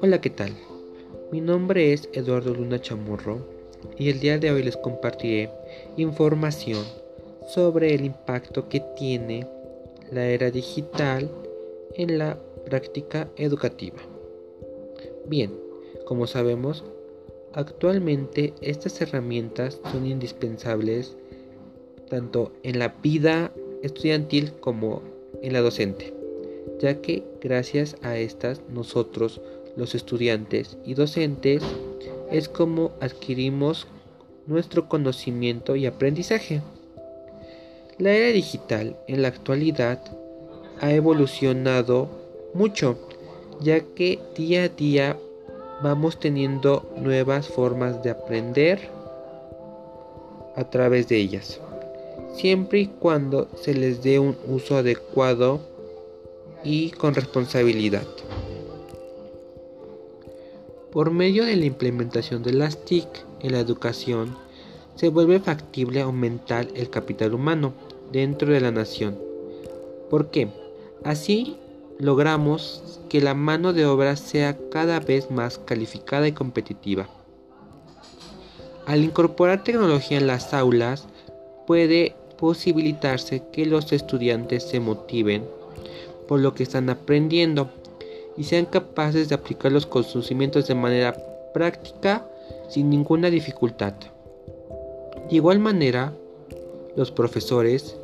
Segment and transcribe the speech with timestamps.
[0.00, 0.52] Hola, ¿qué tal?
[1.30, 3.46] Mi nombre es Eduardo Luna Chamorro
[3.96, 5.50] y el día de hoy les compartiré
[5.96, 6.84] información
[7.46, 9.46] sobre el impacto que tiene
[10.10, 11.30] la era digital
[11.94, 13.98] en la práctica educativa.
[15.26, 15.52] Bien,
[16.06, 16.82] como sabemos,
[17.52, 21.16] actualmente estas herramientas son indispensables
[22.10, 23.52] tanto en la vida
[23.82, 25.02] estudiantil como
[25.40, 26.12] en la docente,
[26.80, 29.40] ya que gracias a estas nosotros,
[29.76, 31.62] los estudiantes y docentes,
[32.30, 33.86] es como adquirimos
[34.46, 36.60] nuestro conocimiento y aprendizaje.
[37.98, 40.00] La era digital en la actualidad
[40.80, 42.08] ha evolucionado
[42.54, 42.98] mucho,
[43.60, 45.16] ya que día a día
[45.82, 48.88] vamos teniendo nuevas formas de aprender
[50.56, 51.60] a través de ellas,
[52.34, 55.60] siempre y cuando se les dé un uso adecuado
[56.64, 58.06] y con responsabilidad.
[60.92, 63.06] Por medio de la implementación de las TIC
[63.40, 64.36] en la educación,
[64.96, 67.72] se vuelve factible aumentar el capital humano
[68.12, 69.16] dentro de la nación.
[70.10, 70.48] ¿Por qué?
[71.04, 71.56] Así
[71.98, 77.08] logramos que la mano de obra sea cada vez más calificada y competitiva.
[78.86, 81.06] Al incorporar tecnología en las aulas,
[81.66, 85.44] puede posibilitarse que los estudiantes se motiven
[86.26, 87.70] por lo que están aprendiendo
[88.36, 91.14] y sean capaces de aplicar los conocimientos de manera
[91.52, 92.26] práctica
[92.68, 93.94] sin ninguna dificultad.
[95.28, 96.12] De igual manera,
[96.96, 97.96] los profesores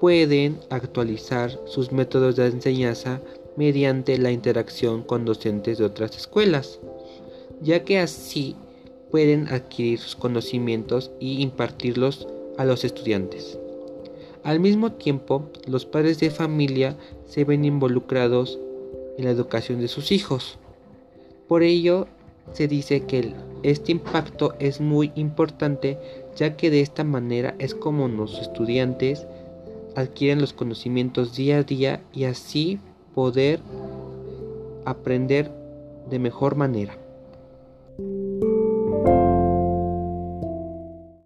[0.00, 3.20] pueden actualizar sus métodos de enseñanza
[3.56, 6.80] mediante la interacción con docentes de otras escuelas,
[7.60, 8.56] ya que así
[9.10, 12.26] pueden adquirir sus conocimientos y impartirlos
[12.60, 13.58] a los estudiantes.
[14.44, 16.94] Al mismo tiempo, los padres de familia
[17.24, 18.58] se ven involucrados
[19.16, 20.58] en la educación de sus hijos.
[21.48, 22.06] Por ello,
[22.52, 23.32] se dice que
[23.62, 25.98] este impacto es muy importante
[26.36, 29.26] ya que de esta manera es como los estudiantes
[29.96, 32.78] adquieren los conocimientos día a día y así
[33.14, 33.60] poder
[34.84, 35.50] aprender
[36.10, 36.98] de mejor manera.